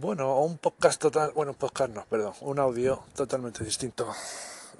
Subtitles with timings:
[0.00, 4.08] Bueno, un podcast total, bueno, un podcast no, perdón, un audio totalmente distinto.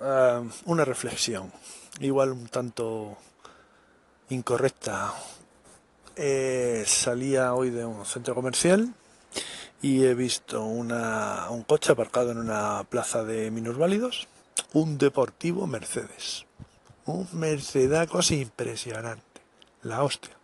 [0.00, 1.52] Eh, una reflexión,
[1.98, 3.16] igual un tanto
[4.28, 5.12] incorrecta.
[6.14, 8.94] Eh, salía hoy de un centro comercial
[9.82, 14.28] y he visto una, un coche aparcado en una plaza de minusválidos,
[14.72, 16.46] un deportivo Mercedes,
[17.06, 19.40] un Mercedaco impresionante,
[19.82, 20.36] la hostia,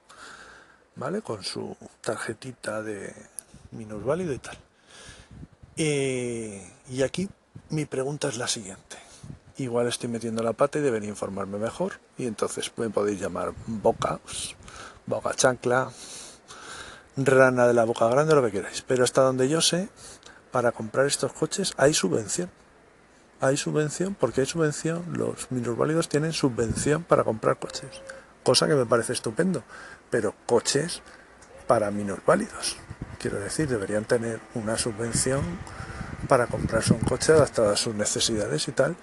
[0.96, 1.22] ¿vale?
[1.22, 3.14] Con su tarjetita de
[3.70, 4.63] minusválido y tal.
[5.76, 7.28] Y aquí
[7.70, 8.96] mi pregunta es la siguiente.
[9.56, 12.00] Igual estoy metiendo la pata y debería informarme mejor.
[12.18, 14.20] Y entonces me podéis llamar boca,
[15.06, 15.90] boca chancla,
[17.16, 18.82] rana de la boca grande, lo que queráis.
[18.82, 19.88] Pero hasta donde yo sé,
[20.50, 22.50] para comprar estos coches hay subvención.
[23.40, 28.02] Hay subvención, porque hay subvención, los minusválidos tienen subvención para comprar coches.
[28.42, 29.62] Cosa que me parece estupendo.
[30.10, 31.02] Pero coches
[31.66, 32.76] para minusválidos.
[33.24, 35.40] Quiero decir, deberían tener una subvención
[36.28, 38.96] para comprarse un coche adaptado a sus necesidades y tal,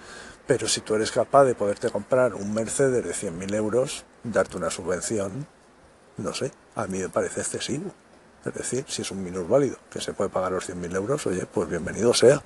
[0.46, 4.70] pero si tú eres capaz de poderte comprar un Mercedes de 100.000 euros, darte una
[4.70, 5.48] subvención,
[6.18, 7.92] no sé, a mí me parece excesivo.
[8.44, 11.68] Es decir, si es un minusválido que se puede pagar los 100.000 euros, oye, pues
[11.68, 12.40] bienvenido sea.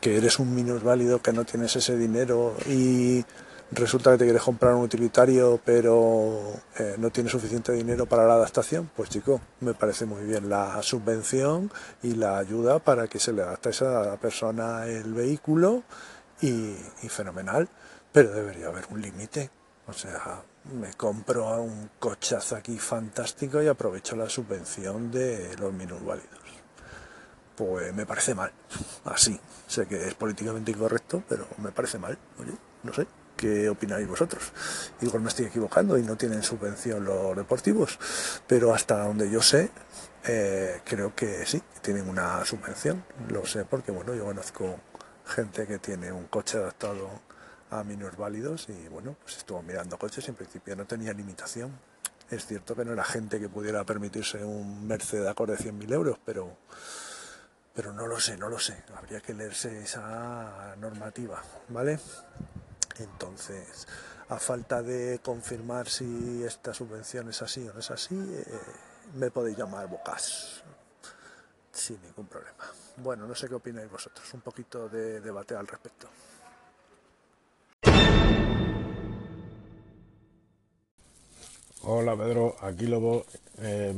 [0.00, 3.24] Que eres un minusválido que no tienes ese dinero y
[3.72, 8.34] resulta que te quieres comprar un utilitario pero eh, no tienes suficiente dinero para la
[8.34, 11.70] adaptación, pues chico, me parece muy bien la subvención
[12.02, 15.82] y la ayuda para que se le adapte a esa persona el vehículo
[16.40, 16.74] y,
[17.08, 17.68] fenomenal,
[18.12, 19.50] pero debería haber un límite.
[19.86, 20.42] O sea,
[20.74, 26.30] me compro un cochazo aquí fantástico y aprovecho la subvención de los minusválidos.
[27.54, 28.52] Pues me parece mal,
[29.04, 29.40] así.
[29.66, 32.18] Sé que es políticamente incorrecto, pero me parece mal.
[32.38, 33.06] Oye, no sé.
[33.36, 34.52] ¿Qué opináis vosotros?
[35.02, 37.98] Igual me estoy equivocando y no tienen subvención los deportivos,
[38.46, 39.70] pero hasta donde yo sé,
[40.26, 43.04] eh, creo que sí, tienen una subvención.
[43.28, 44.80] Lo sé porque, bueno, yo conozco
[45.26, 47.10] gente que tiene un coche adaptado
[47.70, 47.84] a
[48.16, 51.78] válidos y, bueno, pues estuvo mirando coches y en principio no tenía limitación.
[52.30, 56.56] Es cierto que no era gente que pudiera permitirse un Mercedes de 100.000 euros, pero
[57.74, 58.82] pero no lo sé, no lo sé.
[58.96, 61.98] Habría que leerse esa normativa, ¿vale?
[63.36, 63.86] Entonces,
[64.30, 68.44] a falta de confirmar si esta subvención es así o no es así, eh,
[69.14, 70.62] me podéis llamar Bocas,
[71.70, 72.64] sin ningún problema.
[72.96, 76.08] Bueno, no sé qué opináis vosotros, un poquito de debate al respecto.
[81.82, 83.26] Hola Pedro, aquí Lobo.
[83.58, 83.92] Eh,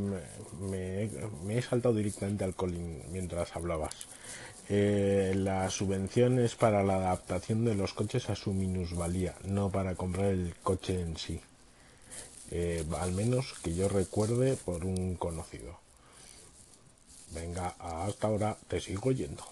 [0.60, 1.09] me,
[1.44, 4.09] me, he saltado directamente al colín mientras hablabas.
[4.71, 9.95] Eh, la subvención es para la adaptación de los coches a su minusvalía, no para
[9.95, 11.41] comprar el coche en sí.
[12.51, 15.81] Eh, al menos que yo recuerde por un conocido.
[17.31, 19.45] Venga, hasta ahora te sigo yendo.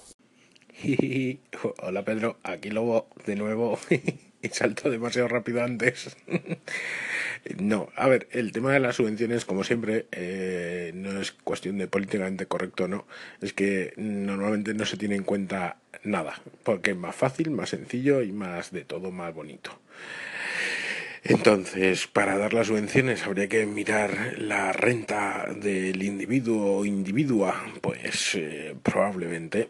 [1.79, 3.79] Hola Pedro, aquí Lobo de nuevo.
[4.43, 6.17] y salto demasiado rápido antes.
[7.61, 11.87] No, a ver, el tema de las subvenciones, como siempre, eh, no es cuestión de
[11.87, 13.07] políticamente correcto no,
[13.41, 18.23] es que normalmente no se tiene en cuenta nada, porque es más fácil, más sencillo
[18.23, 19.79] y más de todo, más bonito.
[21.23, 28.35] Entonces, para dar las subvenciones habría que mirar la renta del individuo o individua, pues
[28.35, 29.69] eh, probablemente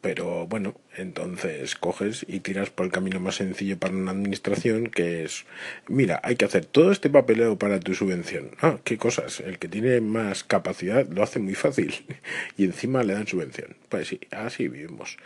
[0.00, 5.24] pero bueno, entonces coges y tiras por el camino más sencillo para una administración, que
[5.24, 5.44] es,
[5.88, 8.50] mira, hay que hacer todo este papeleo para tu subvención.
[8.60, 11.94] Ah, qué cosas, el que tiene más capacidad lo hace muy fácil
[12.56, 13.76] y encima le dan subvención.
[13.88, 15.18] Pues sí, así vivimos.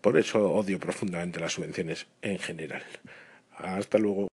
[0.00, 2.82] Por eso odio profundamente las subvenciones en general.
[3.56, 4.27] Hasta luego.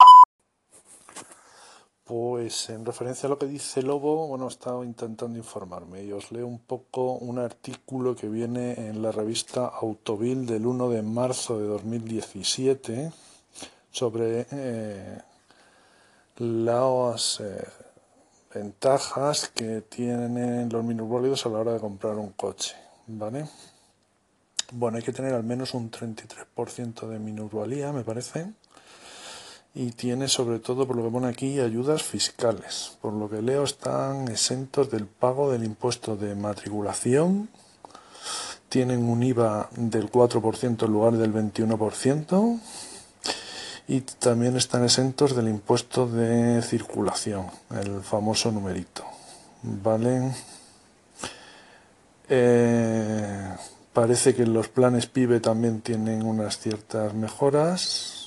[2.13, 6.31] Pues en referencia a lo que dice Lobo, bueno, he estado intentando informarme y os
[6.31, 11.59] leo un poco un artículo que viene en la revista Autovil del 1 de marzo
[11.59, 13.11] de 2017
[13.91, 15.23] sobre eh,
[16.37, 17.67] las eh,
[18.55, 22.77] ventajas que tienen los minusválidos a la hora de comprar un coche,
[23.07, 23.49] ¿vale?
[24.73, 28.53] Bueno, hay que tener al menos un 33% de minusvalía, me parece
[29.75, 32.97] y tiene sobre todo, por lo que pone aquí, ayudas fiscales.
[33.01, 37.49] Por lo que leo, están exentos del pago del impuesto de matriculación,
[38.69, 42.61] tienen un IVA del 4% en lugar del 21%
[43.89, 49.05] y también están exentos del impuesto de circulación, el famoso numerito.
[49.63, 50.33] ¿Vale?
[52.29, 53.55] Eh,
[53.93, 58.22] parece que los planes PIBE también tienen unas ciertas mejoras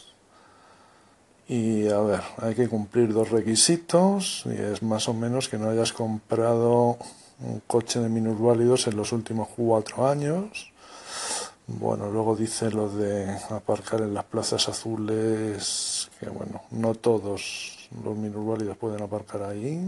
[1.47, 5.69] y a ver, hay que cumplir dos requisitos y es más o menos que no
[5.69, 6.97] hayas comprado
[7.39, 10.71] un coche de minusválidos en los últimos cuatro años.
[11.67, 18.15] Bueno, luego dice lo de aparcar en las plazas azules, que bueno, no todos los
[18.15, 19.79] minusválidos pueden aparcar ahí.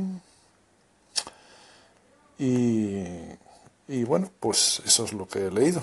[2.40, 3.04] Y,
[3.88, 5.82] y bueno, pues eso es lo que he leído.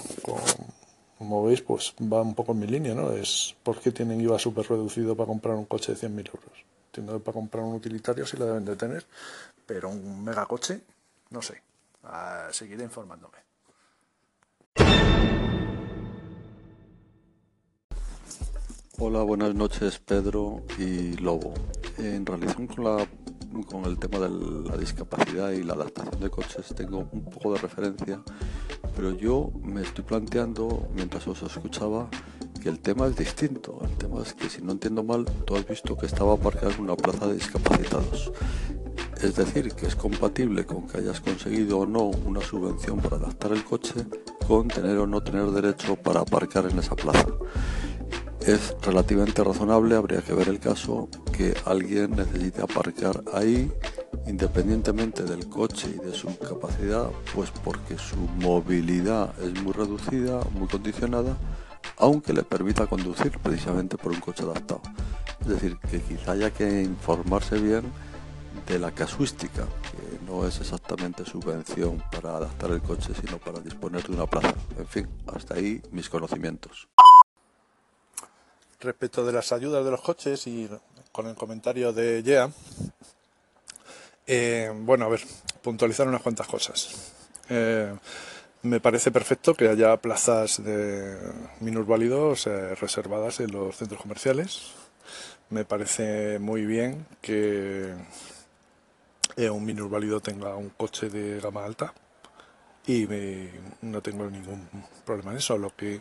[1.25, 3.11] Como veis, pues va un poco en mi línea, ¿no?
[3.11, 6.65] Es por qué tienen IVA súper reducido para comprar un coche de 100.000 euros.
[6.89, 9.07] Entiendo que para comprar un utilitario sí lo deben de tener,
[9.65, 10.83] pero un megacoche,
[11.31, 11.63] no sé.
[12.03, 13.39] Ah, seguiré informándome.
[18.99, 21.55] Hola, buenas noches Pedro y Lobo.
[21.97, 23.09] En relación con, la,
[23.65, 24.29] con el tema de
[24.69, 28.23] la discapacidad y la adaptación de coches tengo un poco de referencia,
[28.95, 32.09] pero yo me estoy planteando, mientras os escuchaba,
[32.63, 33.79] que el tema es distinto.
[33.85, 36.81] El tema es que si no entiendo mal, tú has visto que estaba aparcado en
[36.81, 38.33] una plaza de discapacitados.
[39.21, 43.53] Es decir, que es compatible con que hayas conseguido o no una subvención para adaptar
[43.53, 44.07] el coche
[44.47, 47.27] con tener o no tener derecho para aparcar en esa plaza.
[48.41, 53.73] Es relativamente razonable, habría que ver el caso, que alguien necesite aparcar ahí
[54.27, 60.69] independientemente del coche y de su capacidad, pues porque su movilidad es muy reducida, muy
[60.69, 61.37] condicionada,
[61.99, 64.83] aunque le permita conducir precisamente por un coche adaptado.
[65.41, 67.85] Es decir, que quizá haya que informarse bien
[68.67, 74.07] de la casuística, que no es exactamente subvención para adaptar el coche, sino para disponer
[74.07, 74.55] de una plaza.
[74.79, 76.89] En fin, hasta ahí mis conocimientos.
[78.81, 80.69] Respecto de las ayudas de los coches y
[81.13, 82.51] con el comentario de Yea,
[84.27, 85.21] eh, bueno, a ver,
[85.63, 87.13] puntualizar unas cuantas cosas.
[87.49, 87.95] Eh,
[88.63, 91.19] me parece perfecto que haya plazas de
[91.61, 94.73] minusválidos eh, reservadas en los centros comerciales.
[95.51, 97.93] Me parece muy bien que
[99.37, 101.93] eh, un minusválido tenga un coche de gama alta
[102.87, 103.07] y
[103.83, 104.67] no tengo ningún
[105.05, 105.59] problema en eso.
[105.59, 106.01] Lo que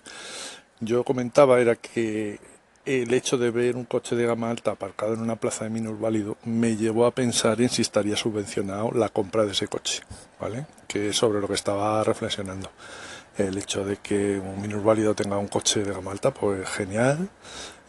[0.79, 2.39] yo comentaba era que
[2.85, 6.37] el hecho de ver un coche de gama alta aparcado en una plaza de minusválido
[6.43, 10.03] me llevó a pensar en si estaría subvencionado la compra de ese coche,
[10.39, 10.65] ¿vale?
[10.87, 12.69] Que es sobre lo que estaba reflexionando.
[13.37, 17.29] El hecho de que un minusválido tenga un coche de gama alta, pues genial.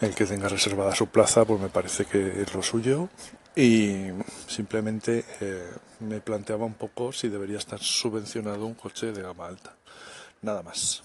[0.00, 3.08] El que tenga reservada su plaza, pues me parece que es lo suyo
[3.56, 4.08] y
[4.48, 5.70] simplemente eh,
[6.00, 9.74] me planteaba un poco si debería estar subvencionado un coche de gama alta.
[10.42, 11.02] Nada más.